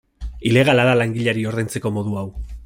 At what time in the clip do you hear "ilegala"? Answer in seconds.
0.51-0.85